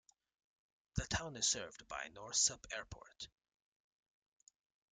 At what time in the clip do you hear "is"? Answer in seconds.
1.37-1.47